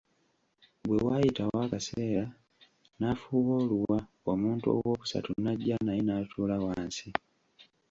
[0.85, 2.25] Bwe waayitawo akaseera
[2.99, 3.99] n'afuuwa oluwa
[4.31, 7.07] omuntu ow'okusatu n'ajja naye n'atuula wansi.